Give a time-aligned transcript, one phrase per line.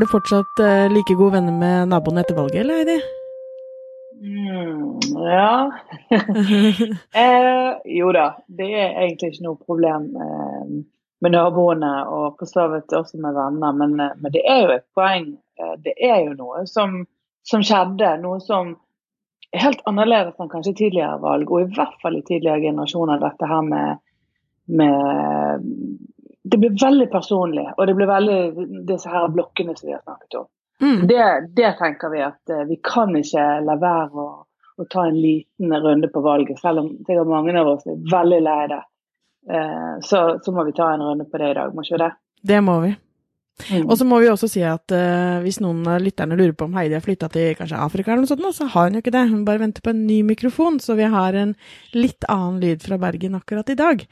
[0.00, 2.94] Er du fortsatt uh, like gode venner med naboene etter valget, eller Heidi?
[4.16, 5.72] Mm, ja
[7.20, 10.70] eh, Jo da, det er egentlig ikke noe problem eh,
[11.20, 14.72] med naboene, og for så vidt også med venner, men, eh, men, det er jo
[14.78, 15.28] et poeng.
[15.60, 17.02] Eh, det er jo noe som,
[17.52, 18.72] som skjedde, noe som
[19.52, 23.20] er helt annerledes enn kanskje tidligere valg, og i hvert fall i tidligere generasjoner.
[23.20, 24.00] Dette her med,
[24.80, 25.68] med
[26.42, 30.38] det blir veldig personlig, og det blir veldig disse her blokkene som vi har snakket
[30.40, 30.46] om.
[30.80, 31.00] Mm.
[31.06, 31.24] Det,
[31.56, 34.28] det, tenker vi at uh, vi kan ikke la være å,
[34.80, 38.40] å, ta en liten runde på valget, selv om sikkert mange av oss er veldig
[38.46, 38.80] lei det.
[39.48, 42.10] Eh, så, så, må vi ta en runde på det i dag, må ikke det?
[42.48, 42.94] Det må vi.
[43.68, 43.84] Mm.
[43.86, 46.76] Og så må vi også si at uh, hvis noen av lytterne lurer på om
[46.78, 49.26] Heidi har flytta til kanskje Afrika eller noe sånt, så har hun jo ikke det.
[49.30, 51.54] Hun bare venter på en ny mikrofon, så vi har en
[51.96, 54.04] litt annen lyd fra Bergen akkurat i dag.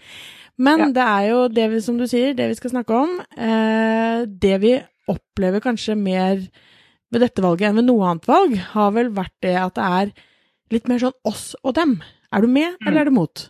[0.58, 0.92] Men ja.
[0.96, 3.18] det er jo det vi, som du sier, det vi skal snakke om.
[3.38, 4.76] Uh, det vi
[5.08, 6.42] opplever kanskje mer
[7.08, 10.10] ved dette valget enn ved noe annet valg, har vel vært det at det er
[10.74, 11.98] litt mer sånn oss og dem.
[12.34, 12.88] Er du med, mm.
[12.88, 13.46] eller er du mot?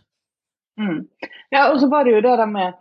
[0.78, 1.00] Mm.
[1.50, 2.76] Ja, og så var det jo det der med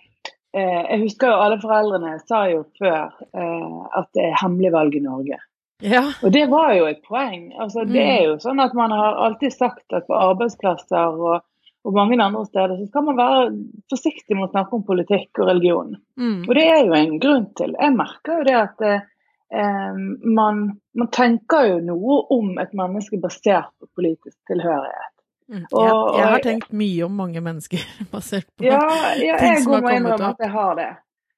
[0.56, 5.04] Jeg husker jo alle foreldrene sa jo før eh, at det er hemmelig valg i
[5.04, 5.38] Norge.
[5.84, 6.06] Ja.
[6.26, 7.52] Og det var jo et poeng.
[7.59, 7.92] Altså, mm.
[7.94, 11.44] Det er jo sånn at man har alltid sagt at på arbeidsplasser og
[11.88, 13.44] og mange andre steder, så skal man være
[13.92, 15.94] forsiktig med å snakke om politikk og religion.
[16.20, 16.42] Mm.
[16.44, 17.76] Og det er jo en grunn til.
[17.80, 20.02] Jeg merker jo det at eh,
[20.39, 20.64] man,
[21.00, 25.14] man, tenker jo noe om et menneske basert på politisk tilhørighet.
[25.48, 25.64] Mm.
[25.72, 28.81] Og, jeg, jeg, har tenkt mye om mange mennesker basert på ja,
[29.22, 30.34] ja, ting som har kommet opp.
[30.36, 30.89] At jeg har det.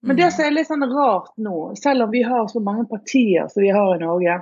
[0.01, 0.21] Men mm.
[0.21, 3.63] det som er litt sånn rart nå, selv om vi har så mange partier som
[3.63, 4.37] vi har i Norge,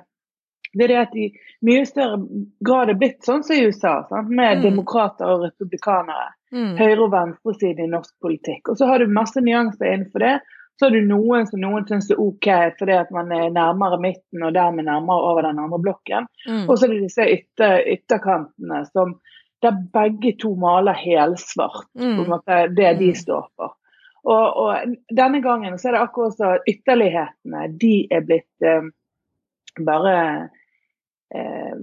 [0.78, 1.28] det er det at i
[1.66, 2.20] mye større
[2.66, 4.30] grad er blitt sånn som i USA, sant?
[4.30, 4.66] med mm.
[4.68, 6.34] demokrater og republikanere.
[6.54, 6.76] Mm.
[6.78, 8.70] Høyre- og venstresiden i norsk politikk.
[8.72, 10.36] Og så har du masse nyanser innenfor det.
[10.78, 12.48] Så har du noen som noen syns er OK
[12.78, 16.30] fordi at man er nærmere midten og dermed nærmere over den andre blokken.
[16.46, 16.68] Mm.
[16.68, 19.18] Og så er det disse ytter, ytterkantene som
[19.62, 22.26] der begge to maler helsvart mm.
[22.76, 23.16] det de mm.
[23.16, 23.74] står for.
[24.28, 28.90] Og, og, denne gangen så er det akkurat så ytterlighetene de er blitt eh,
[29.88, 30.16] bare
[31.36, 31.76] eh,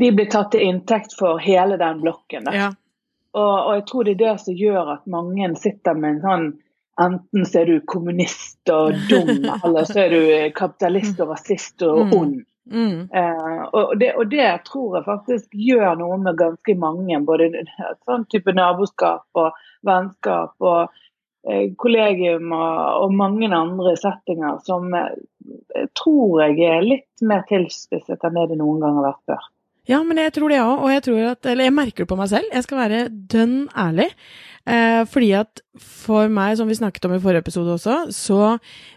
[0.00, 2.46] de blir tatt til inntekt for hele den blokken.
[2.54, 2.70] Ja.
[3.32, 6.50] Og, og, jeg tror det er det som gjør at mange sitter med en sånn
[7.00, 12.00] Enten så er du kommunist og dum, eller så er du kapitalist og rasist og
[12.02, 12.10] mm.
[12.12, 12.34] ond.
[12.70, 13.08] Mm.
[13.14, 17.20] Eh, og, det, og, det, tror jeg faktisk gjør noe med ganske mange.
[17.26, 17.50] Både
[18.06, 20.90] sånn type naboskap og vennskap og
[21.48, 28.26] Eh, kollegium og, og, mange andre settinger som eh, tror jeg er litt mer tilspisset
[28.28, 29.46] enn det det noen gang har vært før.
[29.88, 32.18] Ja, men jeg tror det òg, og jeg tror at Eller jeg merker det på
[32.20, 32.52] meg selv.
[32.52, 34.10] Jeg skal være dønn ærlig.
[34.70, 38.40] Eh, fordi at for meg, som vi snakket om i forrige episode også, så,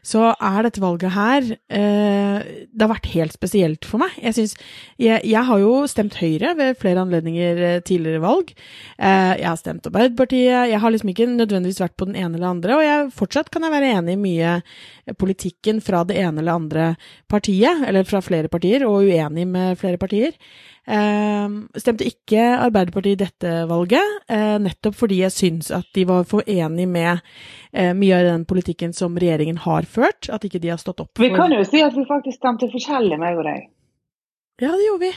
[0.05, 4.15] så er dette valget her eh, Det har vært helt spesielt for meg.
[4.21, 4.55] Jeg synes,
[5.01, 8.51] jeg, jeg, har jo stemt Høyre ved flere anledninger eh, tidligere valg.
[8.97, 10.73] Eh, jeg har stemt Arbeiderpartiet.
[10.73, 13.65] Jeg har liksom ikke nødvendigvis vært på den ene eller andre, og jeg, fortsatt kan
[13.65, 14.57] jeg være enig i mye
[15.19, 16.91] politikken fra det ene eller andre
[17.31, 20.37] partiet, eller fra flere partier, og uenig med flere partier.
[20.83, 26.25] Uh, stemte ikke Arbeiderpartiet i dette valget, uh, nettopp fordi jeg syns at de var
[26.27, 27.21] for enig med
[27.71, 30.29] eh, mye av den politikken som regjeringen har ført.
[30.33, 32.71] At ikke de har stått opp for Vi kan jo si at vi faktisk stemte
[32.73, 33.69] forskjellig, meg og deg.
[34.61, 35.13] Ja, det gjorde vi.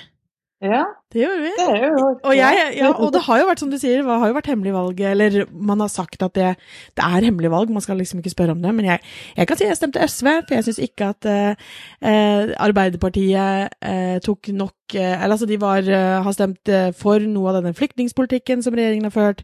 [0.65, 1.51] Ja, det gjorde vi.
[1.59, 4.31] Det jo, og, jeg, ja, og det har jo vært som du sier, det har
[4.31, 6.55] jo vært hemmelig valg, eller man har sagt at det,
[6.97, 8.73] det er hemmelig valg, man skal liksom ikke spørre om det.
[8.79, 9.03] Men jeg,
[9.37, 14.49] jeg kan si jeg stemte SV, for jeg syns ikke at eh, Arbeiderpartiet eh, tok
[14.57, 19.09] nok eller altså De var, uh, har stemt for noe av denne flyktningpolitikken som regjeringen
[19.09, 19.41] har ført.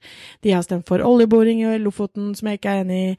[0.46, 3.16] De har stemt for oljeboring i Lofoten, som jeg ikke er enig i.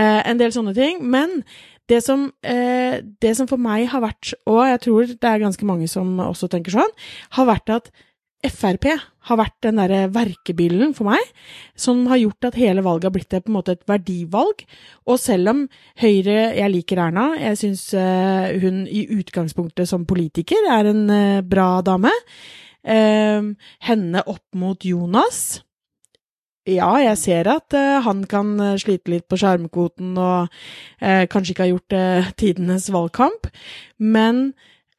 [0.00, 1.04] en del sånne ting.
[1.04, 1.42] Men
[1.90, 5.66] det som, eh, det som, for meg har vært, og jeg tror det er ganske
[5.66, 6.94] mange som også tenker sånn,
[7.36, 7.92] har vært at
[8.40, 8.86] Frp
[9.28, 11.20] har vært den derre verkebilen for meg,
[11.76, 14.64] som har gjort at hele valget har blitt på en måte et verdivalg.
[15.04, 15.66] Og selv om
[16.00, 21.42] Høyre Jeg liker Erna, jeg syns eh, hun i utgangspunktet som politiker er en eh,
[21.44, 22.12] bra dame.
[22.80, 23.44] Eh,
[23.84, 25.60] henne opp mot Jonas
[26.70, 31.54] ja, jeg ser at uh, han kan uh, slite litt på skjermkvoten og uh, kanskje
[31.54, 31.98] ikke har gjort
[32.42, 33.50] tidenes valgkamp,
[33.98, 34.50] men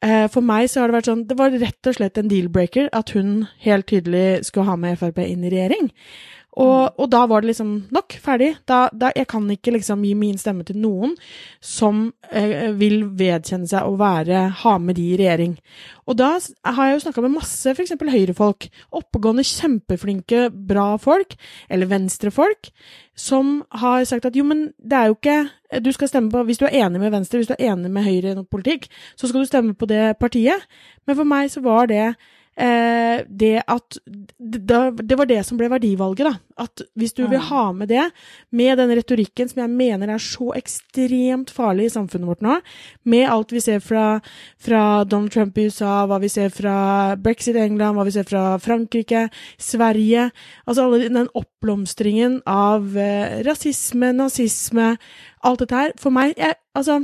[0.02, 3.12] for meg så har det vært sånn Det var rett og slett en deal-breaker at
[3.14, 5.92] hun helt tydelig skulle ha med Frp inn i regjering.
[6.52, 8.50] Og, og, da var det liksom nok, ferdig.
[8.68, 11.14] Da, da, jeg kan ikke liksom gi min stemme til noen
[11.64, 15.54] som eh, vil vedkjenne seg å være, ha med de i regjering.
[16.04, 17.94] Og da har jeg jo snakka med masse f.eks.
[17.96, 18.68] høyrefolk.
[19.00, 21.38] Oppegående, kjempeflinke, bra folk,
[21.72, 22.68] eller venstrefolk,
[23.16, 26.58] som har sagt at jo, men det er jo ikke Du skal stemme på Hvis
[26.60, 29.40] du er enig med Venstre, hvis du er enig med Høyre i politikk, så skal
[29.40, 30.68] du stemme på det partiet.
[31.06, 32.14] Men for meg så var det
[32.56, 33.98] eh, det at
[34.38, 36.34] det, var det som ble verdivalget, da.
[36.62, 38.04] At hvis du vil ha med det,
[38.50, 42.58] med den retorikken som jeg mener er så ekstremt farlig i samfunnet vårt nå,
[43.08, 44.20] med alt vi ser fra,
[44.60, 46.76] fra Donald Trump i USA, hva vi ser fra
[47.20, 49.28] brexit i England, hva vi ser fra Frankrike,
[49.60, 50.30] Sverige
[50.66, 54.92] Altså alle den oppblomstringen av eh, rasisme, nazisme,
[55.42, 55.94] alt dette her.
[56.00, 57.02] For meg jeg, Altså,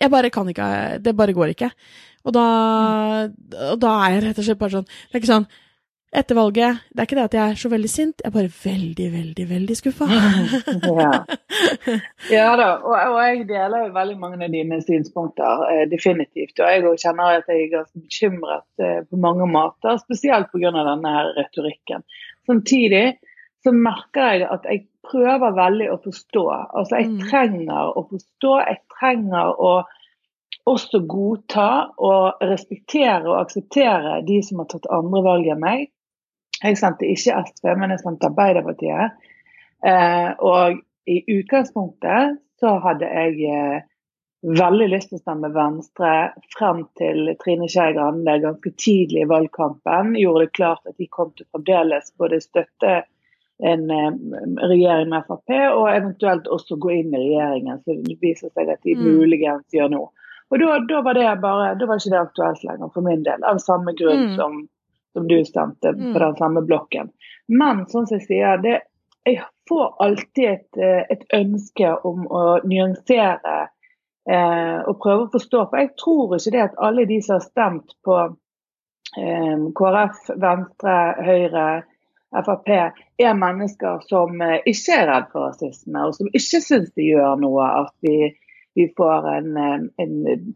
[0.00, 1.70] jeg bare kan ikke Det bare går ikke.
[2.24, 2.46] Og da,
[3.72, 5.52] og da er jeg rett og slett bare sånn Det er ikke sånn
[6.14, 8.50] etter valget Det er ikke det at jeg er så veldig sint, jeg er bare
[8.54, 10.06] veldig, veldig, veldig skuffa.
[11.00, 11.10] ja.
[12.36, 12.48] ja.
[12.60, 16.54] da, og, og, jeg deler jo veldig mange av dine synspunkter, eh, definitivt.
[16.60, 20.70] Og jeg kjenner at jeg er ganske bekymret eh, på mange måter, spesielt pga.
[20.76, 22.06] denne her retorikken.
[22.46, 23.04] Samtidig
[23.64, 26.46] så merker jeg at jeg prøver veldig å forstå.
[26.78, 27.20] Altså, jeg mm.
[27.26, 29.74] trenger å forstå, jeg trenger å
[30.70, 31.68] også godta
[32.00, 35.88] og respektere og akseptere de som har tatt andre valg enn meg.
[36.62, 39.18] Jeg sendte ikke SV, men jeg sendte Arbeiderpartiet.
[39.84, 40.80] Eh, og
[41.10, 43.82] i utgangspunktet så hadde jeg eh,
[44.44, 46.12] veldig lyst til å stemme Venstre
[46.56, 51.32] frem til Trine Skei Grande ganske tidlig i valgkampen gjorde det klart at de kom
[51.36, 53.02] til fremdeles både støtte
[53.64, 54.10] en eh,
[54.64, 57.80] regjering med Frp, og eventuelt også gå inn i regjeringen.
[57.84, 59.04] Så det viser seg at de mm.
[59.04, 60.04] muligens gjør nå.
[60.52, 63.44] Og da, da, var det bare, da var ikke det aktuelt lenger for min del,
[63.48, 64.34] av samme grunn mm.
[64.38, 64.58] som,
[65.16, 66.12] som, du stemte mm.
[66.12, 67.10] på den samme blokken.
[67.48, 68.76] Men sånn som jeg sier, det,
[69.24, 73.56] jeg får alltid et, eh, et, ønske om å nyansere
[74.28, 75.64] eh, og prøve å forstå.
[75.70, 78.20] For jeg tror ikke det at alle de som har stemt på
[79.16, 81.66] eh, KrF, Venstre, Høyre,
[82.34, 82.70] Frp,
[83.22, 87.38] er mennesker som eh, ikke er redd for rasisme, og som ikke syns det gjør
[87.40, 88.32] noe at vi
[88.74, 89.56] vi får en,
[89.96, 90.54] en,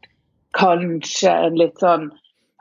[0.59, 2.11] kanskje en litt sånn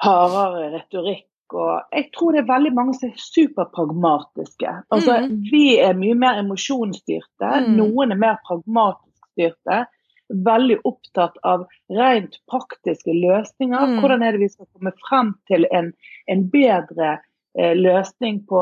[0.04, 1.26] hardere retorikk.
[1.56, 4.74] Og jeg tror det er veldig mange som er superpragmatiske.
[4.94, 5.38] Altså, mm.
[5.52, 7.52] Vi er mye mer emosjonsstyrte.
[7.68, 7.78] Mm.
[7.80, 9.86] Noen er mer pragmatisk styrte.
[10.28, 11.64] Veldig opptatt av
[11.96, 13.94] rent praktiske løsninger.
[13.94, 14.02] Mm.
[14.04, 15.94] Hvordan er det vi skal komme frem til en,
[16.28, 17.27] en bedre Eh,
[17.58, 18.62] løsning på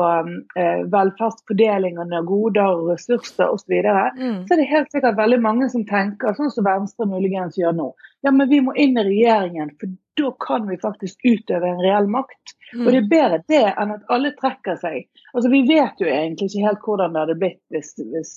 [0.56, 4.38] eh, velferdsfordelingen av goder og ressurser osv., så, videre, mm.
[4.46, 7.90] så er det helt sikkert veldig mange som tenker sånn som Venstre muligens gjør nå.
[8.24, 12.08] Ja, men vi må inn i regjeringen, for da kan vi faktisk utøve en reell
[12.08, 12.56] makt.
[12.72, 12.86] Mm.
[12.86, 15.04] Og det er bedre det enn at alle trekker seg.
[15.32, 18.32] Altså, Vi vet jo egentlig ikke helt hvordan det hadde blitt hvis, hvis,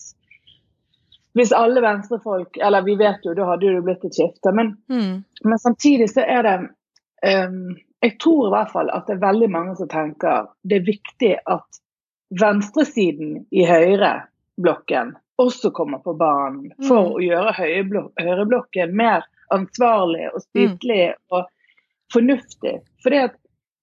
[1.40, 4.54] hvis alle venstrefolk Eller vi vet jo, da hadde det blitt et skifte.
[4.54, 5.14] Men, mm.
[5.48, 6.58] men samtidig så er det
[7.48, 10.88] um, jeg tror i hvert fall at det er veldig mange som tenker det er
[10.88, 11.82] viktig at
[12.40, 17.14] venstresiden i høyreblokken også kommer på banen for mm.
[17.16, 21.22] å gjøre høyreblokken mer ansvarlig og spytelig mm.
[21.36, 21.48] og
[22.14, 22.80] fornuftig.
[23.04, 23.38] Fordi at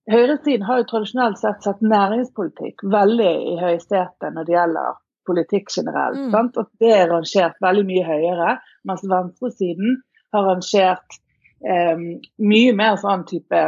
[0.07, 6.21] Høyresiden har jo tradisjonelt sett sett næringspolitikk veldig i høysetet når det gjelder politikk generelt.
[6.31, 6.51] Mm.
[6.63, 8.53] Og det er rangert veldig mye høyere,
[8.87, 9.97] mens venstresiden
[10.35, 11.19] har rangert
[11.67, 12.05] eh,
[12.53, 13.65] mye mer sånn type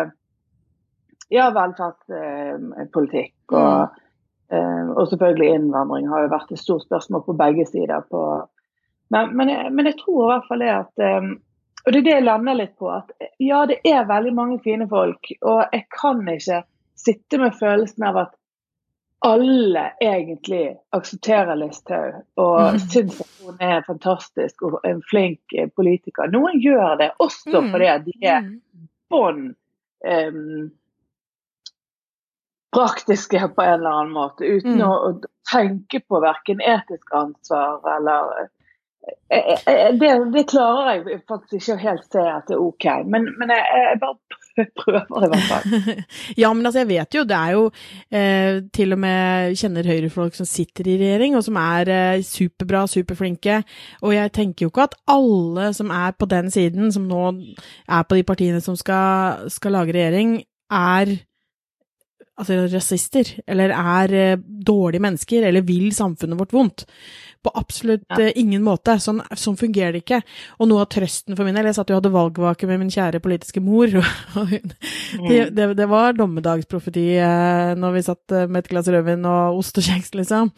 [1.32, 3.34] ja, velferdspolitikk.
[3.52, 3.98] Og,
[4.52, 4.94] mm.
[4.94, 8.00] og, selvfølgelig innvandring har jo vært et stort spørsmål på begge sider.
[8.10, 8.22] På,
[9.14, 11.30] men, men, jeg, men, jeg, tror i hvert fall det at eh,
[11.86, 12.90] Og det er det jeg lander litt på.
[12.92, 15.30] At ja, det er veldig mange fine folk.
[15.40, 16.64] Og jeg kan ikke
[16.98, 18.34] sitte med følelsen av at
[19.26, 22.78] alle egentlig aksepterer Listhaug og mm.
[22.92, 26.30] syns at hun er fantastisk og en flink politiker.
[26.30, 27.70] Noen gjør det også mm.
[27.72, 28.44] fordi de er
[29.10, 29.48] bånd
[30.04, 30.68] bånn um,
[32.74, 34.86] praktiske på en eller annen måte, uten mm.
[34.86, 38.48] å, tenke på verken etisk ansvar eller eh,
[39.32, 43.30] eh, eh, det, det, klarer jeg faktisk ikke helt se at det er OK, men,
[43.40, 44.18] men jeg, jeg, bare
[44.82, 46.02] prøver i hvert fall.
[46.42, 47.62] ja, men altså jeg vet jo, det er jo
[48.12, 52.84] eh, til og med kjenner høyrefolk som sitter i regjering, og som er eh, superbra,
[52.92, 53.62] superflinke.
[54.02, 57.24] Og jeg tenker jo ikke at alle som er på den siden, som nå
[57.88, 61.16] er på de partiene som skal, skal lage regjering, er
[62.38, 66.84] altså, rasister, eller er eh, dårlige mennesker, eller vil samfunnet vårt vondt.
[67.44, 68.18] På absolutt ja.
[68.18, 68.96] uh, ingen måte.
[68.98, 70.18] Sånn, sånn, fungerer det ikke.
[70.58, 73.20] Og noe av trøsten for min del Jeg satt jo hadde valgvake med min kjære
[73.22, 73.94] politiske mor.
[74.40, 75.28] Og hun, mm.
[75.28, 79.78] det, det, det, var dommedagsprofeti uh, når vi satt med et glass rødvin og ost
[79.78, 80.50] og kjeks, liksom.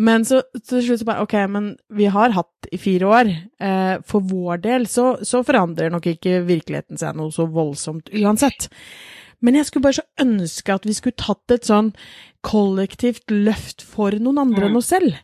[0.00, 3.34] Men så til slutt så bare OK, men vi har hatt i fire år.
[4.08, 8.70] for vår del så, så forandrer nok ikke virkeligheten seg noe så voldsomt uansett.
[9.44, 11.92] Men jeg skulle bare så ønske at vi skulle tatt et sånn
[12.44, 14.80] kollektivt løft for noen andre enn mm.
[14.80, 15.20] oss selv.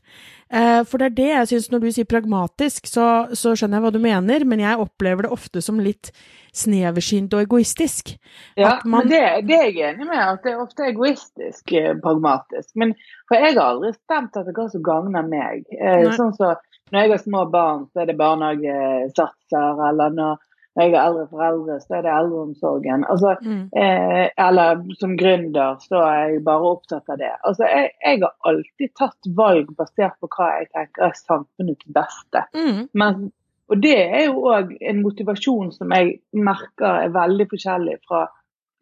[0.51, 3.07] Eh, for det er det jeg syns når du sier pragmatisk, så,
[3.39, 6.11] så, skjønner jeg hva du mener, men jeg opplever det ofte som litt
[6.57, 8.17] sneversynt og egoistisk.
[8.59, 9.05] Ja, man...
[9.05, 12.73] men det, det, er jeg enig med, at det er ofte egoistisk eh, pragmatisk.
[12.83, 12.97] Men
[13.31, 15.63] for jeg har aldri stemt det hva som gagner meg.
[15.79, 16.57] Eh, sånn så
[16.91, 20.41] når jeg har små barn, så er det barnehagesatser, eller når
[20.81, 23.05] jeg er eldre foreldre, så er det eldreomsorgen.
[23.13, 23.63] Altså, mm.
[23.83, 27.33] eh, eller som gründer, så er jeg bare opptatt av det.
[27.49, 32.45] Altså, jeg, jeg, har alltid tatt valg basert på hva jeg tenker er samfunnets beste.
[32.57, 32.83] Mm.
[33.03, 33.31] Men,
[33.71, 38.27] og det er jo òg en motivasjon som jeg merker er veldig forskjellig fra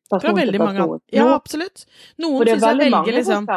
[0.08, 1.00] person til person.
[1.12, 1.84] Ja, absolutt.
[2.22, 3.50] Noen syns jeg velger liksom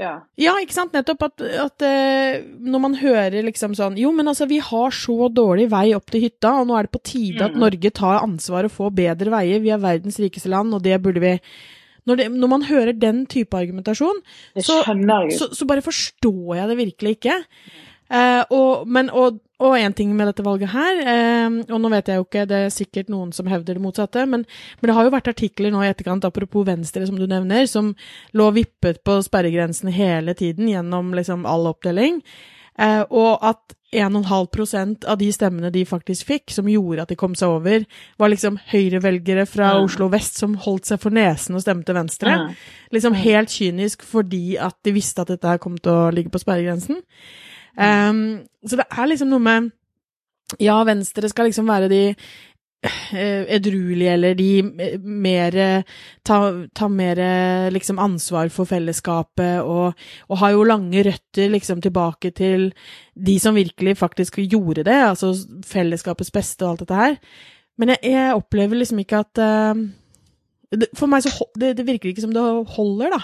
[0.00, 0.14] ja.
[0.40, 0.54] ja.
[0.62, 0.94] ikke sant.
[0.96, 5.30] Nettopp at, at uh, når man hører liksom sånn Jo, men altså, vi har så
[5.32, 7.46] dårlig vei opp til hytta, og nå er det på tide mm.
[7.46, 9.62] at Norge tar ansvar og får bedre veier.
[9.64, 11.38] Vi er verdens rikeste land, og det burde vi
[12.04, 14.18] når, det, når man hører den type argumentasjon,
[14.60, 17.38] så, så, så, bare forstår jeg det virkelig ikke.
[18.12, 22.10] Uh, og, men, og, og en ting med dette valget her, eh, og nå vet
[22.10, 24.42] jeg jo ikke, det er sikkert noen som hevder det motsatte, men,
[24.80, 27.92] men, det har jo vært artikler nå i etterkant, apropos Venstre, som du nevner, som
[28.34, 32.18] lå vippet på sperregrensen hele tiden gjennom liksom all oppdeling.
[32.74, 37.36] Eh, og at 1,5% av de stemmene de faktisk fikk, som gjorde at de kom
[37.38, 37.84] seg over,
[38.18, 39.86] var liksom høyrevelgere fra mm.
[39.86, 42.34] Oslo vest som holdt seg for nesen og stemte Venstre.
[42.42, 42.58] Mm.
[42.96, 46.42] Liksom helt kynisk fordi at de visste at dette her kom til å ligge på
[46.42, 46.98] sperregrensen.
[47.74, 49.72] Um, så det er liksom noe med
[50.62, 55.56] Ja, Venstre skal liksom være de uh, edruelige, eller de eh, mer
[56.24, 56.38] Ta,
[56.76, 57.18] ta mer
[57.74, 62.70] liksom ansvar for fellesskapet, og, og har jo lange røtter liksom tilbake til
[63.14, 65.34] de som virkelig faktisk gjorde det, altså
[65.66, 67.18] fellesskapets beste og alt dette her.
[67.80, 69.84] Men jeg, jeg opplever liksom ikke at uh,
[70.74, 72.44] det, For meg så det, det virker ikke som det
[72.76, 73.22] holder, da.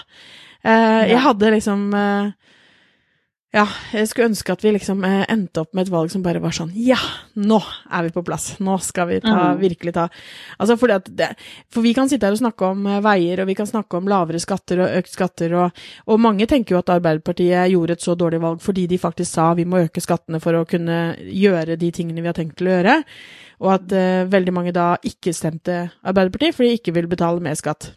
[0.61, 2.33] Uh, jeg hadde liksom uh,
[3.51, 6.39] ja, jeg skulle ønske at vi liksom eh, endte opp med et valg som bare
[6.39, 6.99] var sånn Ja,
[7.35, 7.57] nå
[7.91, 8.53] er vi på plass!
[8.63, 9.59] Nå skal vi ta, mm.
[9.59, 10.05] virkelig ta
[10.55, 11.27] Altså fordi at det,
[11.67, 14.07] For vi kan sitte her og snakke om eh, veier, og vi kan snakke om
[14.07, 18.15] lavere skatter og økt skatter, og, og, mange tenker jo at Arbeiderpartiet gjorde et så
[18.15, 21.91] dårlig valg fordi de faktisk sa vi må øke skattene for å kunne gjøre de
[21.91, 23.01] tingene vi har tenkt til å gjøre,
[23.65, 27.57] og at uh, veldig mange da ikke stemte Arbeiderpartiet fordi de ikke vil betale mer
[27.59, 27.91] skatt.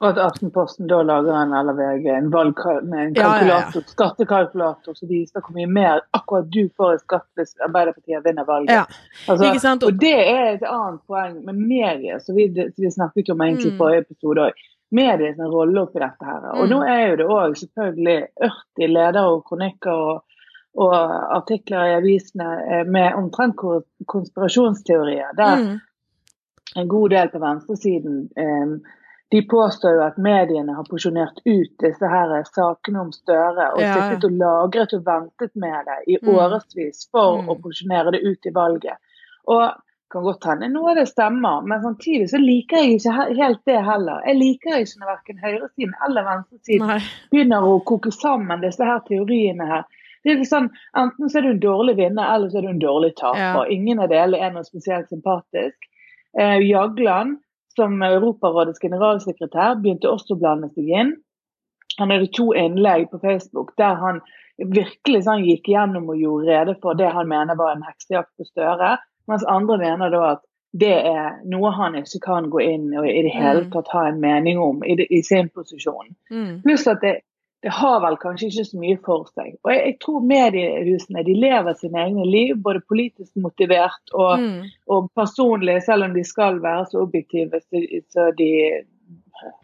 [0.00, 3.92] Og at Aftenposten da lager en eller VG en valg med en kalkulator, ja, ja,
[3.92, 8.94] skattekalkulator som viser hvor mye mer akkurat du får i skatt hvis Arbeiderpartiet vinner valget.
[9.28, 13.68] Altså, og det er et annet poeng med medier, som vi, vi, snakket om egentlig
[13.68, 13.82] i mm.
[13.82, 14.62] forrige episode òg.
[14.96, 16.46] Medier sin rolle oppi dette her.
[16.54, 16.72] Og mm.
[16.72, 18.16] nå er jo det òg selvfølgelig
[18.48, 20.22] 80 ledere og kronikker og,
[20.80, 20.94] og,
[21.36, 23.60] artikler i avisene eh, med omtrent
[24.08, 25.76] konspirasjonsteorier, der mm.
[26.80, 28.96] en god del på venstresiden eh,
[29.30, 33.92] de påstår jo at mediene har porsjonert ut disse her sakene om Støre og ja.
[33.94, 36.32] sittet og lagret og ventet med det i mm.
[36.34, 37.52] årevis for mm.
[37.52, 38.98] å porsjonere det ut i valget.
[39.50, 39.62] Og
[40.10, 43.76] kan godt hende noe av det stemmer, men samtidig så liker jeg ikke helt det
[43.86, 44.24] heller.
[44.26, 46.96] Jeg liker ikke når verken høyresiden eller venstresiden Nei.
[47.30, 49.84] begynner å koke sammen disse her teoriene her.
[50.26, 50.66] Det er sånn,
[50.98, 53.62] Enten så er du en dårlig vinner, eller så er du en dårlig taper.
[53.62, 53.62] Ja.
[53.72, 55.86] Ingen av delene er noe spesielt sympatisk.
[56.34, 57.38] Eh, Jagland
[57.76, 61.16] som Europarådets generalsekretær begynte også å blande seg inn.
[61.98, 64.20] Han hadde to innlegg på Facebook der han
[64.60, 68.46] virkelig sånn, gikk gjennom og gjorde rede for det han mener var en heksejakt på
[68.48, 68.96] Støre,
[69.30, 73.22] mens andre mener da at det er noe han ikke kan gå inn og i
[73.26, 73.70] det hele mm.
[73.72, 76.12] tatt ha en mening om i, det, i sin posisjon.
[76.30, 76.60] Mm.
[76.62, 77.16] Pluss at det,
[77.62, 79.56] det, har vel kanskje ikke så mye for seg.
[79.64, 84.70] Og jeg, jeg, tror mediehusene de lever sine egne liv, både politisk motivert og, mm.
[84.94, 88.50] og personlig, selv om de skal være så objektive så de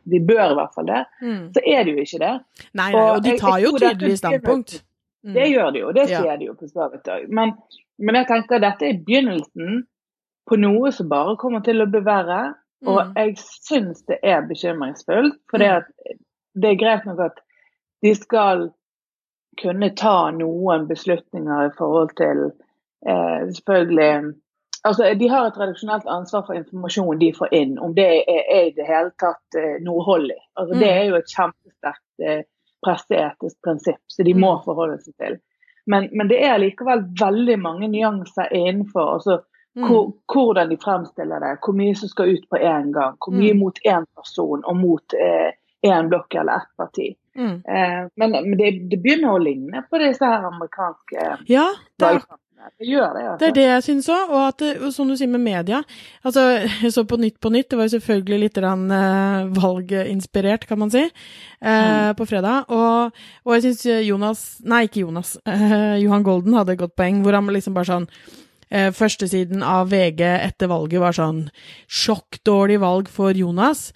[0.04, 1.40] de bør i hvert fall det, mm.
[1.54, 2.34] så er det jo ikke det.
[2.72, 4.78] Nei, nei og de tar jo tydelig standpunkt.
[5.26, 5.34] Mm.
[5.34, 6.36] Det gjør de jo, det ja.
[6.38, 7.26] de jo på så vidt òg.
[7.34, 7.56] Men,
[7.98, 9.82] men, jeg tenker at dette er begynnelsen
[10.46, 12.54] på noe som bare kommer til å bli verre.
[12.86, 13.16] Og mm.
[13.18, 13.34] jeg
[13.66, 15.40] syns det er bekymringsfullt.
[15.50, 16.20] For mm.
[16.62, 17.42] det er greit nok at
[18.02, 18.70] de skal
[19.62, 22.50] kunne ta noen beslutninger i forhold til
[23.08, 24.34] eh, selvfølgelig
[24.86, 28.68] Altså, De har et tradisjonelt ansvar for informasjonen de får inn, om det er, er
[28.68, 30.38] i det hele tatt eh, noe hold i.
[30.54, 30.80] Altså, mm.
[30.82, 32.44] Det er jo et kjempesterkt eh,
[32.86, 34.62] presseetisk prinsipp, så de må mm.
[34.68, 35.38] forholde seg til.
[35.90, 39.12] Men, men, det er likevel veldig mange nyanser innenfor.
[39.16, 39.40] altså
[39.74, 39.88] mm.
[39.88, 43.18] hvor, hvordan de fremstiller det, hvor mye som skal ut på én gang.
[43.18, 43.62] Hvor mye mm.
[43.64, 45.18] mot én person og mot
[45.86, 47.10] én eh, blokk eller ett parti.
[47.36, 47.54] Mm.
[47.68, 51.66] Eh, men, men det, det, begynner å ligne på disse her amerikanske ja,
[52.00, 52.22] det er,
[52.80, 53.24] det gjør det.
[53.24, 53.38] Altså.
[53.40, 54.32] Det er det jeg syns òg.
[54.32, 54.64] Og at,
[54.94, 55.82] som du sier med media
[56.26, 56.46] altså,
[56.82, 60.80] Jeg så på Nytt på Nytt, det var jo selvfølgelig litt rann, eh, valginspirert, kan
[60.80, 61.12] man si, eh,
[61.60, 62.16] mm.
[62.18, 62.72] på fredag.
[62.72, 65.36] Og, og jeg syns Jonas Nei, ikke Jonas.
[65.46, 69.92] Eh, Johan Golden hadde et godt poeng, hvor han liksom bare sånn uh, Førstesiden av
[69.92, 71.46] VG etter valget var sånn
[71.86, 73.90] Sjokkdårlig valg for Jonas.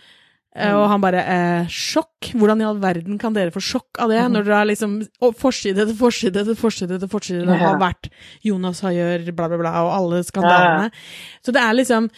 [0.50, 0.74] Mm.
[0.74, 2.32] Og han bare eh, Sjokk?
[2.34, 4.32] Hvordan i all verden kan dere få sjokk av det, mm.
[4.34, 4.96] når dere har liksom
[5.38, 8.10] forside til forside til forside til forside det har vært
[8.44, 10.90] Jonas Hayør, bla, bla, bla, og alle skandalene.
[10.90, 11.38] Ja.
[11.46, 12.10] Så det er liksom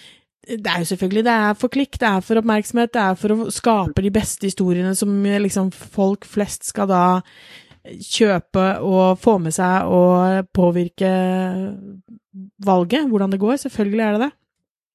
[0.43, 3.35] det er jo selvfølgelig det er for klikk, det er for oppmerksomhet, det er for
[3.35, 7.05] å skape de beste historiene som liksom folk flest skal da
[7.83, 11.11] kjøpe og få med seg og påvirke
[12.65, 13.61] valget, hvordan det går.
[13.63, 14.33] Selvfølgelig er det det.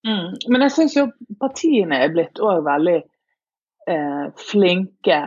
[0.08, 0.28] Mm.
[0.52, 1.06] Men jeg syns jo
[1.40, 2.98] partiene er blitt òg veldig
[3.90, 5.20] eh, flinke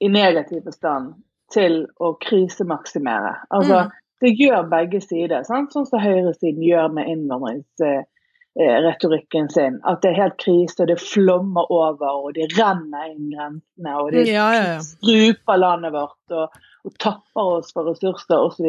[0.00, 1.14] i negativ forstand
[1.54, 3.34] til å krisemaksimere.
[3.50, 3.90] Altså, mm.
[4.20, 5.72] Det gjør begge sider, sant?
[5.72, 9.80] sånn som høyresiden gjør med innvandringsretorikken eh, sin.
[9.88, 13.92] At det er helt krise, og det flommer over, og de renner inn grensene.
[13.96, 14.80] Og de ja, ja, ja.
[14.84, 16.52] struper landet vårt og,
[16.84, 18.68] og tapper oss for ressurser osv.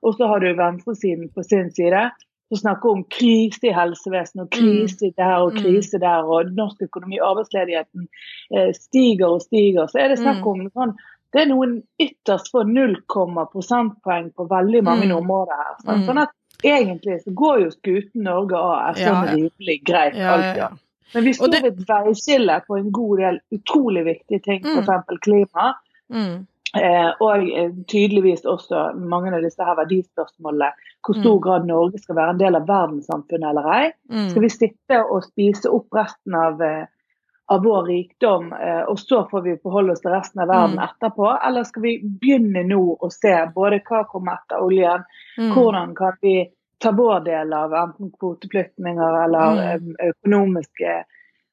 [0.00, 2.08] Og så har du venstresiden på sin side
[2.50, 5.14] som snakker om krise i helsevesenet, og krise mm.
[5.16, 5.60] der og mm.
[5.62, 8.08] krise der, og norsk økonomi, arbeidsledigheten
[8.56, 9.86] eh, stiger og stiger.
[9.86, 10.50] Så er det snakk mm.
[10.50, 10.98] om sånn
[11.30, 15.16] Det er noen ytterst få 0, prosentpoeng på veldig mange mm.
[15.20, 15.76] områder her.
[15.84, 16.34] Sånn, sånn at
[16.66, 20.58] egentlig så går jo skuten Norge AS sånn ja, rimelig greit ja, alltid.
[20.64, 20.70] Ja,
[21.14, 25.22] Men vi står ved et veiskille på en god del utrolig viktige ting, f.eks.
[25.22, 25.72] klima.
[26.10, 26.34] Mm.
[26.76, 30.70] Eh, og eh, tydeligvis også mange av disse her verdispørsmålene.
[31.02, 31.42] Hvor stor mm.
[31.42, 33.84] grad Norge skal være en del av verdenssamfunnet eller ei.
[34.12, 34.28] Mm.
[34.30, 36.86] Skal vi sitte og spise opp resten av, eh,
[37.50, 38.52] av vår rikdom,
[38.86, 40.84] og så får vi forholde oss til resten av verden mm.
[40.84, 41.32] etterpå?
[41.48, 45.02] Eller skal vi begynne nå å se både hva kommer etter oljen,
[45.50, 46.36] hvordan kan vi
[46.78, 49.80] ta vår del av enten kvoteflyktninger eller
[50.12, 51.00] økonomiske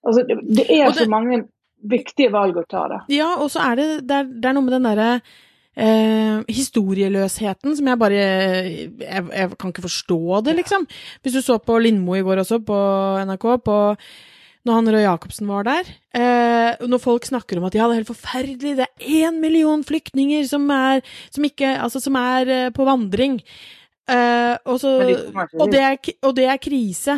[0.08, 1.42] Altså, det, det er så mange
[1.86, 3.02] viktige valg å ta, da.
[3.14, 5.10] Ja, og så er det, det, er, det er noe med den derre
[5.78, 10.88] eh, historieløsheten som jeg bare jeg, jeg, kan ikke forstå det, liksom.
[11.22, 12.80] Hvis du så på Lindmo i går også, på
[13.30, 13.78] NRK, på
[14.68, 15.90] når han Røe Jacobsen var der.
[16.18, 19.84] Eh, når folk snakker om at ja, det er helt forferdelig, det er én million
[19.86, 23.40] flyktninger som er, som ikke, altså, som er eh, på vandring.
[24.08, 24.92] Uh, og, så,
[25.60, 27.18] og, det er, og, det er, krise.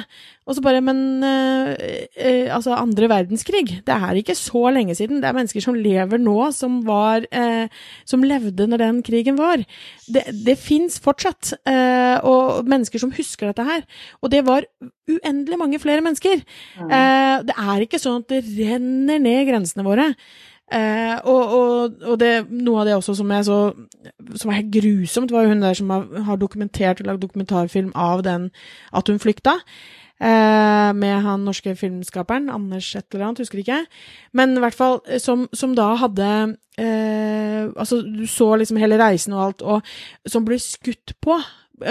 [0.49, 5.19] Og så bare Men uh, uh, altså, andre verdenskrig, det er ikke så lenge siden.
[5.21, 7.28] Det er mennesker som lever nå, som var
[8.10, 9.62] Som levde når den krigen var.
[10.10, 11.54] Det, det fins fortsatt.
[12.25, 13.86] og mennesker som husker dette her.
[14.23, 14.65] Og det var
[15.10, 16.41] uendelig mange flere mennesker.
[16.80, 16.89] Mm.
[17.45, 20.13] det er ikke sånn at det renner ned grensene våre.
[20.69, 23.60] Eh, og, og, og det, noe av det også som, så,
[24.36, 28.21] som var helt grusomt, var hun der som har, har dokumentert og lagd dokumentarfilm av
[28.27, 28.51] den
[28.93, 29.58] at hun flykta.
[30.19, 33.86] Eh, med han norske filmskaperen, Anders et eller annet, husker ikke.
[34.36, 36.27] Men i hvert fall som, som da hadde
[36.77, 41.38] eh, Altså, du så liksom hele reisen og alt, og som ble skutt på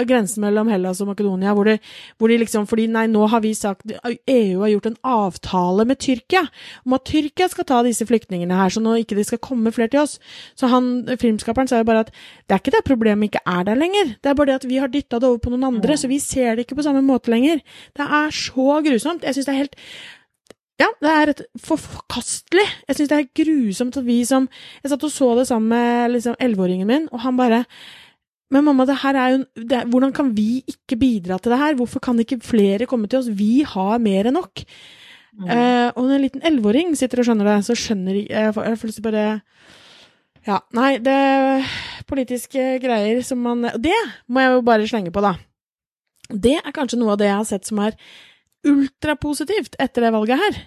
[0.09, 1.77] grensen mellom Hellas og Makedonia, hvor de,
[2.17, 5.99] hvor de, liksom Fordi nei, nå har vi sagt EU har gjort en avtale med
[6.01, 6.45] Tyrkia
[6.85, 9.91] om at Tyrkia skal ta disse flyktningene her, så nå ikke det skal komme flere
[9.93, 10.17] til oss.
[10.59, 13.79] Så han, filmskaperen sa jo bare at det er ikke det problemet ikke er der
[13.79, 16.11] lenger, det er bare det at vi har dytta det over på noen andre, så
[16.11, 17.63] vi ser det ikke på samme måte lenger.
[17.97, 19.25] Det er så grusomt.
[19.25, 19.77] Jeg syns det er helt
[20.79, 22.63] ja, det er et forkastelig.
[22.87, 24.47] Jeg syns det er grusomt at vi som
[24.83, 27.65] Jeg satt og så det sammen med liksom elleve-åringen min, og han bare
[28.49, 31.75] men mamma, det her er jo, det, hvordan kan vi ikke bidra til det her?
[31.77, 33.29] Hvorfor kan ikke flere komme til oss?
[33.29, 34.63] Vi har mer enn nok.
[35.39, 35.45] Mm.
[35.45, 39.05] Uh, og når en liten elleveåring sitter og skjønner det, så skjønner jeg Jeg plutselig
[39.05, 39.25] bare
[40.47, 41.69] Ja, nei, det er
[42.09, 43.93] politiske greier som man Det
[44.27, 45.35] må jeg jo bare slenge på, da.
[46.33, 47.95] Det er kanskje noe av det jeg har sett som er
[48.67, 50.59] ultrapositivt etter det valget her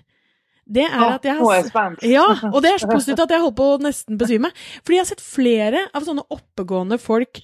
[0.73, 3.67] det er at jeg har Ja, og det er så positivt at jeg holdt på
[3.75, 4.51] å nesten besvime.
[4.83, 7.41] Fordi jeg har sett flere av sånne oppegående folk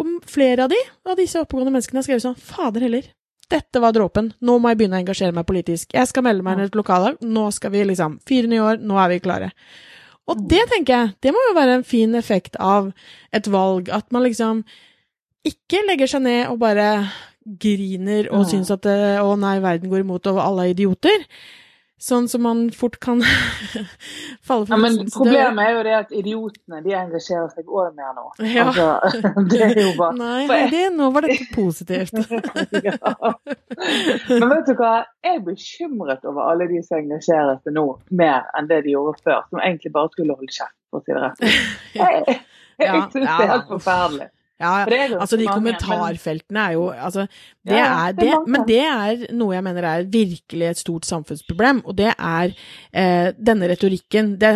[0.00, 3.04] Og flere av de, av disse oppegående menneskene har skrevet sånn Fader heller,
[3.50, 5.90] dette var dråpen, nå må jeg begynne å engasjere meg politisk.
[5.96, 8.84] Jeg skal melde meg inn i et lokallag, nå skal vi liksom Fire nye år,
[8.84, 9.50] nå er vi klare.
[10.30, 12.92] Og det tenker jeg, det må jo være en fin effekt av
[13.34, 14.62] et valg, at man liksom
[15.46, 16.86] ikke legger seg ned og bare
[17.40, 21.24] griner og syns at å nei, verden går imot og alle er idioter.
[22.00, 23.18] Sånn som man fort kan
[24.46, 24.72] falle for.
[24.72, 28.24] Ja, men problemet er jo det at idiotene de engasjerer seg òg mer nå.
[28.56, 28.70] Ja.
[28.70, 28.86] Altså,
[29.52, 32.16] det er jo bare Nei, Heidi, nå var dette positivt.
[32.80, 33.12] ja.
[34.32, 34.94] Men vet du hva,
[35.26, 37.84] jeg er bekymret over alle de som engasjerer seg nå
[38.16, 41.12] mer enn det de gjorde før, som egentlig bare skulle holde kjeft, for å si
[41.12, 41.44] det rett.
[42.00, 42.42] Jeg, jeg,
[42.80, 44.30] jeg syns det er helt forferdelig.
[44.60, 44.84] Ja,
[45.16, 47.24] altså de kommentarfeltene er jo altså,
[47.64, 51.96] det er, det, Men det er noe jeg mener er virkelig et stort samfunnsproblem, og
[51.96, 52.52] det er
[52.92, 54.34] eh, denne retorikken.
[54.40, 54.52] Det,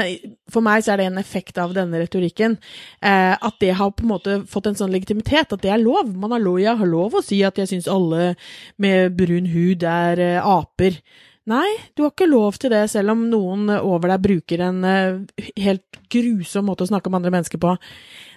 [0.53, 2.59] for meg så er det en effekt av denne retorikken.
[3.01, 6.13] Eh, at det har på en måte fått en sånn legitimitet, at det er lov.
[6.13, 8.35] Man har lov, jeg har lov å si at jeg syns alle
[8.77, 11.01] med brun hud er eh, aper.
[11.49, 15.43] Nei, du har ikke lov til det, selv om noen over deg bruker en uh,
[15.61, 17.75] helt grusom måte å snakke om andre mennesker på.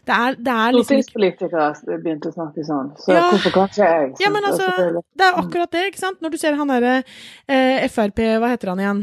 [0.08, 3.26] Det er, det er liksom Stortingspolitikere begynte å snakke sånn, så ja.
[3.28, 4.12] hvorfor kan ikke jeg?
[4.24, 4.68] Ja, men altså,
[5.20, 6.22] det er akkurat det, ikke sant.
[6.24, 9.02] Når du ser han derre eh, Frp, hva heter han igjen?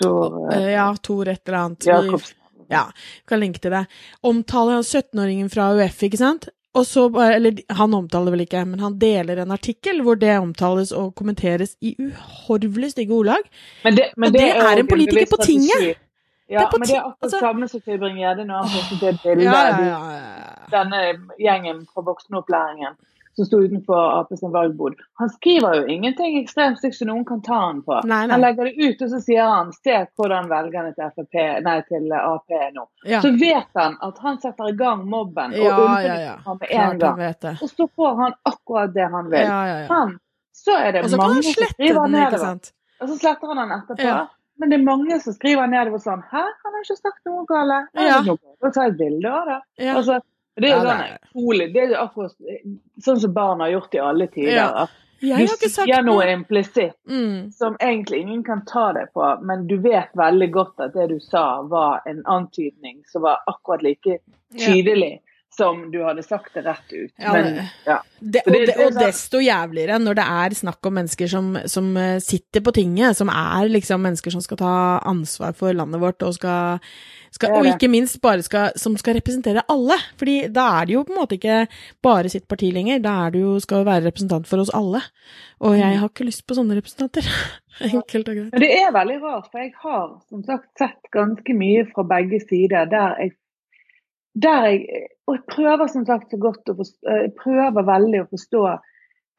[0.00, 1.88] Tor eh, Ja, Tor et eller annet.
[1.90, 2.38] Jakobsen.
[2.72, 2.88] Ja,
[3.28, 3.84] kan linke til det.
[4.26, 6.48] Omtaler han 17-åringen fra UF, ikke sant?
[6.76, 10.92] Og så, eller han omtaler vel ikke, men han deler en artikkel hvor det omtales
[10.96, 13.46] og kommenteres i uhorvelig stygge ordlag.
[13.84, 16.02] Men det, men og det, det er, er en politiker på tinget!
[16.48, 19.62] Ja, det men det er akkurat altså, samme som Tybring-Gjedde når han det bildet ja,
[19.82, 21.00] ja, ja, denne
[21.42, 22.94] gjengen fra voksenopplæringen
[23.36, 24.94] som sto utenfor Ap sin valgbod.
[25.14, 27.98] Han skriver jo ingenting ekstremt stygt som noen kan ta han på.
[28.04, 28.32] Nei, nei.
[28.32, 32.14] Han legger det ut, og så sier han se hvordan velgerne til, FAP, nei, til
[32.16, 32.86] Ap er nå.
[33.04, 36.38] Så vet han at han setter i gang mobben og ja, ja, ja.
[36.62, 37.20] med en gang.
[37.58, 39.52] Og så får han akkurat det han vil.
[39.92, 40.16] Han,
[40.56, 42.72] så er det mange som skriver nedover.
[42.96, 44.16] Og så sletter han den etterpå.
[44.56, 47.90] Men det er mange som skriver nedover sånn Hæ, han har ikke sagt noe galt.
[47.92, 48.22] Ja.
[48.24, 49.58] Da tar jeg et bilde av det.
[49.84, 49.96] Ja.
[50.00, 50.20] Altså,
[50.56, 52.38] det er jo sånn utrolig Det er akkurat
[53.04, 54.56] sånn som barn har gjort i alle tider.
[54.56, 54.86] Ja.
[55.24, 57.52] Jeg du sier noe implisitt mm.
[57.56, 61.16] som egentlig ingen kan ta deg på, men du vet veldig godt at det du
[61.24, 64.18] sa var en antydning som var akkurat like
[64.52, 65.22] tydelig
[65.56, 67.12] som du hadde sagt det rett ut.
[67.16, 67.98] Ja, Men, ja.
[68.18, 72.18] Det, og, det, og, desto jævligere når det er snakk om mennesker som, som, eh,
[72.24, 74.74] sitter på tinget, som er liksom mennesker som skal ta
[75.08, 76.82] ansvar for landet vårt, og, skal,
[77.34, 79.98] skal, og ikke minst bare skal, som skal representere alle.
[80.20, 81.62] Fordi da er det jo på en måte ikke
[82.04, 85.04] bare sitt parti lenger, da er det jo, skal jo være representant for oss alle.
[85.64, 86.00] Og jeg mm.
[86.02, 87.32] har ikke lyst på sånne representanter.
[87.92, 88.52] Enkelt og greit.
[88.52, 92.40] Men det er veldig rart, for jeg har som sagt sett ganske mye fra begge
[92.44, 93.36] sider der jeg
[94.36, 98.28] der jeg, og jeg prøver som sagt så godt å forstå, jeg prøver veldig å
[98.34, 98.66] forstå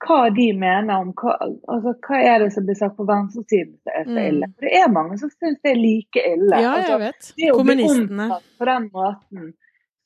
[0.06, 3.94] hva de mener om hva, altså, hva er det som blir sagt på venstresiden som
[3.94, 4.26] er så mm.
[4.26, 4.50] ille.
[4.54, 6.60] For det er mange som syns det er like ille.
[6.62, 7.32] Ja, jeg altså, vet.
[7.40, 9.50] Det å bli omtalt på den måten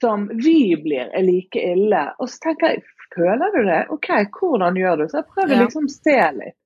[0.02, 2.06] som vi blir, er like ille.
[2.20, 3.82] Og så tenker jeg, føler du det?
[3.94, 5.06] OK, hvordan gjør du?
[5.12, 5.68] Så jeg prøver ja.
[5.68, 6.58] liksom å se litt.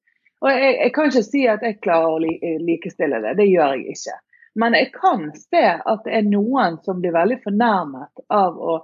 [0.46, 3.96] Og jeg, jeg, kan ikke si at jeg klarer å likestille det, det gjør jeg
[3.96, 4.18] ikke.
[4.56, 8.78] Men jeg kan se at det er noen som blir veldig fornærmet av å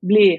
[0.00, 0.38] bli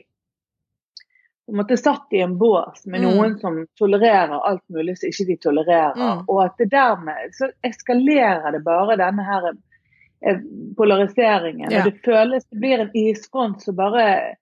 [1.52, 3.08] måte satt i en bås med mm.
[3.10, 3.39] noen mm.
[3.39, 5.97] som tolererer alt mulig som ikke de tolererer.
[5.97, 6.23] Mm.
[6.28, 10.41] Og at det dermed så eskalerer det bare denne her eh,
[10.78, 11.71] polariseringen.
[11.71, 11.82] Ja.
[11.82, 14.36] Og det føles Det blir en isfront som bare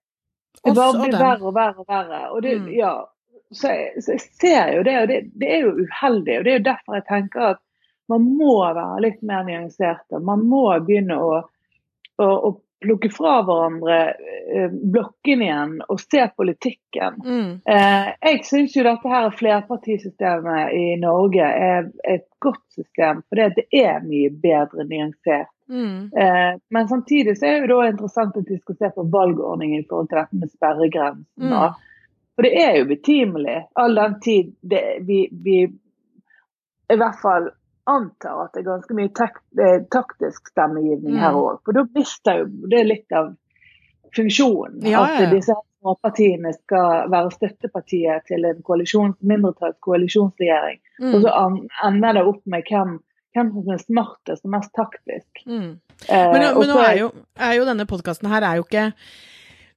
[0.64, 2.20] det bare blir verre og verre og verre.
[2.34, 2.68] Og det, mm.
[2.76, 2.92] ja,
[3.54, 6.38] så jeg, så jeg, ser jo det, og det, det, er jo uheldig.
[6.38, 7.62] og Det er jo derfor jeg tenker at
[8.08, 10.22] man må være litt mer nyanserte.
[10.24, 11.42] Man må begynne å,
[12.18, 13.98] å, å plukke fra hverandre
[14.48, 17.18] blokken blokkene igjen og se politikken.
[17.24, 17.50] Mm.
[17.68, 23.66] Eh, jeg syns jo dette her flerpartisystemet i Norge er et godt system, fordi det
[23.82, 25.50] er mye bedre nyansert.
[25.68, 26.08] Mm.
[26.16, 29.86] Eh, men samtidig så er det jo interessant at vi skal se på valgordningen i
[29.88, 31.52] forhold til dette med sperregrensen.
[31.52, 31.84] Mm.
[32.38, 35.64] For det er jo betimelig, all den tid det, vi, vi
[36.88, 37.50] i hvert fall
[37.88, 41.22] antar at det er ganske mye tak eh, taktisk stemmegivning mm.
[41.22, 41.60] her òg.
[41.64, 43.32] For da mister jo det litt av
[44.16, 44.84] funksjonen.
[44.88, 45.30] Ja, at ja.
[45.32, 50.80] disse småpartiene skal være støttepartiet til en koalisjon, mindretallskoalisjonsregjering.
[51.02, 51.12] Mm.
[51.14, 51.34] Og så
[51.88, 52.98] ender det opp med hvem,
[53.36, 55.44] hvem som er smartest og mest taktisk.
[55.46, 55.72] Mm.
[56.08, 58.90] Eh, men, men nå er jo, er jo denne podkasten her er jo ikke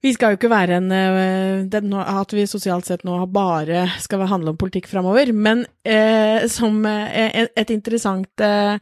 [0.01, 4.25] vi skal jo ikke være en eh, den, At vi sosialt sett nå bare skal
[4.27, 5.33] handle om politikk framover.
[5.33, 8.77] Men eh, som eh, et interessant eh,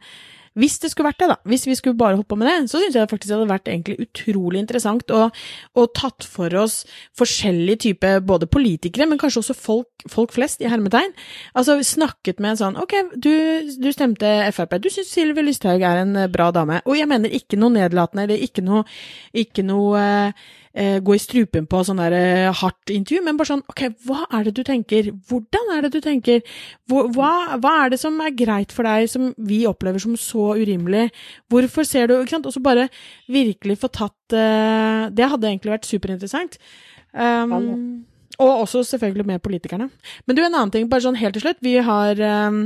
[0.58, 2.80] hvis det skulle vært det, da, hvis vi skulle bare holdt på med det, så
[2.82, 5.28] syns jeg faktisk det hadde vært egentlig utrolig interessant å,
[5.78, 6.80] å tatt for oss
[7.18, 11.14] forskjellige typer både politikere, men kanskje også folk, folk, flest, i hermetegn.
[11.54, 13.30] Altså snakket med en sånn Ok, du,
[13.78, 16.80] du stemte Frp, du syns Sylvi Lysthaug er en bra dame.
[16.82, 18.82] Og jeg mener ikke noe nedlatende eller ikke noe,
[19.30, 23.52] ikke noe eh, eh, gå i strupen på sånn der eh, hardt intervju, men bare
[23.52, 26.44] sånn ok, hva er det du tenker, hvordan er det du tenker,
[26.90, 31.08] hva, hva, er det som er greit for deg som vi opplever som så urimelig,
[31.50, 32.88] hvorfor ser du, ikke sant, og så bare
[33.30, 36.58] virkelig få tatt eh, Det hadde egentlig vært superinteressant.
[37.10, 38.04] Um,
[38.40, 39.88] og også selvfølgelig med politikerne.
[40.26, 41.58] Men du, en annen ting, bare sånn helt til slutt.
[41.64, 42.60] Vi har um,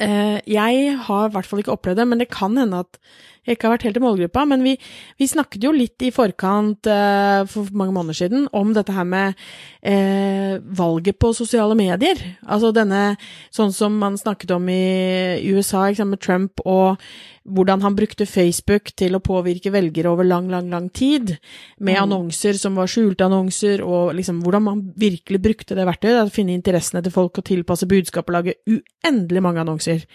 [0.00, 2.98] uh, Jeg har i hvert fall ikke opplevd det, men det kan hende at
[3.44, 4.74] jeg ikke har vært helt i målgruppa, men vi,
[5.20, 9.36] vi snakket jo litt i forkant uh, for mange måneder siden om dette her med
[9.36, 12.20] uh, valget på sosiale medier.
[12.48, 13.18] Altså denne
[13.54, 17.00] sånn som man snakket om i USA, med Trump, og
[17.44, 21.36] hvordan han brukte Facebook til å påvirke velgere over lang, lang, lang tid,
[21.78, 22.02] med mm.
[22.06, 26.56] annonser som var skjulte annonser, og liksom hvordan man virkelig brukte det verktøyet, å finne
[26.56, 30.06] interessene til folk og tilpasse budskap og lage uendelig mange annonser.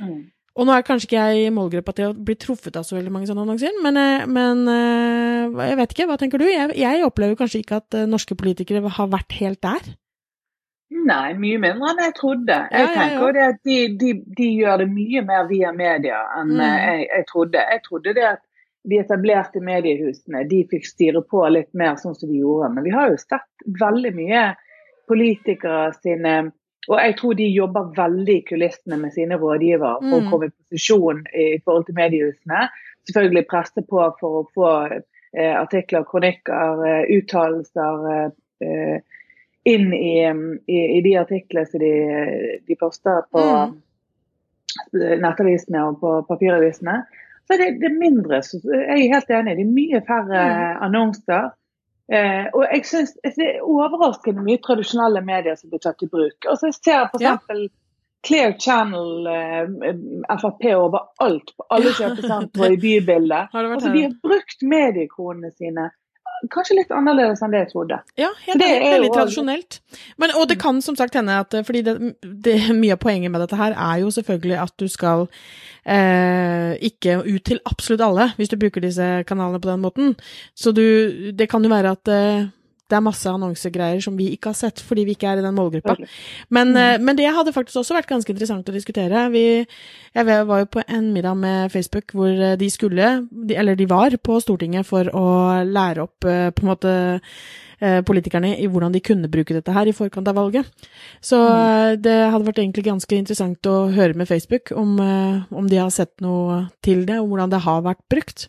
[0.00, 0.31] Mm.
[0.52, 3.12] Og nå er kanskje ikke jeg i målgruppa til å bli truffet av så veldig
[3.14, 6.46] mange sånne annonser, men, eh, men eh, jeg vet ikke, hva tenker du?
[6.50, 9.94] Jeg, jeg, opplever kanskje ikke at eh, norske politikere har vært helt der.
[10.92, 12.58] Nei, mye mindre enn jeg trodde.
[12.68, 13.52] Jeg ja, tenker ja, ja.
[13.54, 16.64] at de, de, de, gjør det mye mer via media enn mm.
[16.66, 17.62] jeg, jeg, trodde.
[17.72, 18.42] Jeg trodde det at
[18.92, 22.74] de etablerte mediehusene de fikk styre på litt mer sånn som de gjorde.
[22.76, 24.44] Men vi har jo sett veldig mye
[25.08, 26.34] politikere sine
[26.88, 30.26] og jeg tror de jobber veldig i kulissene med sine rådgivere for mm.
[30.26, 32.64] å komme i posisjon i forhold til mediehusene.
[33.06, 38.08] Selvfølgelig presse på for å få eh, artikler, kronikker, eh, uttalelser
[38.66, 38.98] eh,
[39.70, 41.94] inn i, i, i, de artiklene som de,
[42.66, 43.76] de poster på mm.
[45.22, 47.04] nettavisene og på papiravisene.
[47.46, 50.82] Så det, det er mindre, jeg er helt enig, det er mye færre mm.
[50.88, 51.52] annonser.
[52.12, 56.48] Eh, og jeg synes Det er overraskende mye tradisjonelle medier som blir tatt i bruk.
[56.50, 57.24] Og så ser jeg f.eks.
[57.24, 57.38] Ja.
[58.22, 59.94] Clear Channel, eh,
[60.38, 63.50] Frp overalt, på alle kjøpesentre i bybildet.
[63.50, 65.88] Altså, de har brukt mediekronene sine
[66.50, 67.98] kanskje litt annerledes enn det jeg trodde.
[68.18, 69.78] Ja, helt det er veldig tradisjonelt.
[70.20, 73.44] Men, og det kan som sagt hende at fordi det, det, mye av poenget med
[73.44, 75.26] dette her er jo selvfølgelig at du skal
[75.84, 80.16] eh, ikke ut til absolutt alle hvis du bruker disse kanalene på den måten.
[80.54, 82.50] Så du Det kan jo være at eh,
[82.92, 85.56] det er masse annonsegreier som vi ikke har sett, fordi vi ikke er i den
[85.56, 85.96] målgruppa.
[86.52, 87.04] Men, mm.
[87.06, 89.24] men, det hadde faktisk også vært ganske interessant å diskutere.
[89.32, 89.44] Vi,
[90.12, 93.12] jeg var jo på en middag med Facebook hvor eh, de skulle,
[93.56, 95.26] eller de var på Stortinget for å
[95.64, 96.96] lære opp eh, på en måte
[98.06, 100.68] politikerne i hvordan de kunne bruke dette her i forkant av valget.
[101.18, 101.96] Så mm.
[102.04, 105.00] det hadde vært egentlig ganske interessant å høre med Facebook om,
[105.50, 108.46] om de har sett noe til det, og hvordan det har vært brukt.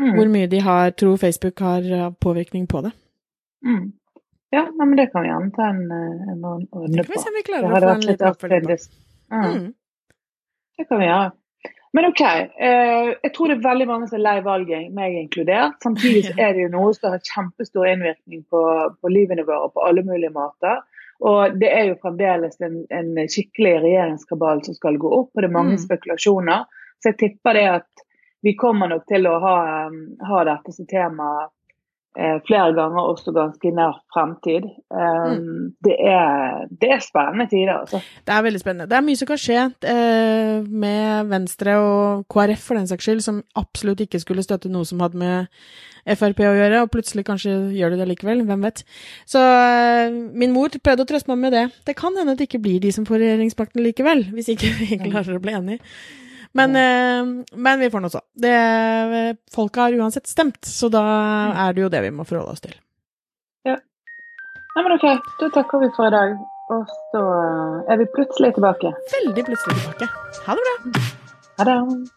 [0.00, 0.16] Mm.
[0.16, 1.86] Hvor mye de har, tror Facebook har
[2.18, 2.90] påvirkning på det.
[3.66, 3.92] Mm.
[4.50, 6.86] Ja, nei, men det kan vi gjerne ta en, eh, en runde på.
[6.86, 8.70] Det kan vi se om vi klarer å få en liten oppfølging.
[9.32, 9.48] Mm.
[9.50, 9.66] mm.
[10.76, 11.32] Det kan vi gjøre.
[11.96, 12.20] Men OK.
[12.20, 15.78] Eh, jeg tror det er veldig mange som er lei valget, meg inkludert.
[15.82, 18.62] Samtidig er det jo noe som har kjempestor innvirkning på,
[19.00, 20.84] på livene våre på alle mulige måter.
[21.26, 25.48] Og det er jo fremdeles en, en skikkelig regjeringskabal som skal gå opp, og det
[25.48, 25.84] er mange mm.
[25.86, 26.66] spekulasjoner.
[27.00, 28.06] Så jeg tipper det at
[28.44, 29.56] vi kommer nok til å ha,
[30.28, 31.65] ha dette som tema Eh,
[32.48, 34.68] flere ganger også ganske nær fremtid.
[34.88, 35.64] Um, mm.
[35.84, 38.00] det, er, det, er, spennende tider, altså.
[38.26, 38.88] Det er veldig spennende.
[38.90, 39.58] Det er mye som kan skje
[39.92, 44.88] eh, med Venstre og KrF for den saks skyld, som absolutt ikke skulle støtte noe
[44.88, 45.52] som hadde med
[46.06, 48.44] Frp å gjøre, og plutselig kanskje gjør de det likevel.
[48.46, 48.84] Hvem vet.
[49.28, 51.64] Så eh, min mor prøvde å trøste meg med det.
[51.88, 55.00] Det kan hende at det ikke blir de som får regjeringsmakten likevel, hvis ikke vi
[55.08, 55.82] klarer å bli enige.
[56.56, 57.60] Men, mm.
[57.66, 58.22] men vi får nå så.
[59.54, 61.56] Folket har uansett stemt, så da mm.
[61.66, 62.76] er det jo det vi må forholde oss til.
[63.68, 63.76] Ja.
[64.76, 65.08] Nei, men OK,
[65.42, 66.36] da takker vi for i dag.
[66.74, 67.22] Og så
[67.92, 68.90] er vi plutselig tilbake.
[69.14, 70.10] Veldig plutselig tilbake.
[70.46, 71.08] Ha det bra.
[71.58, 72.15] Ha det.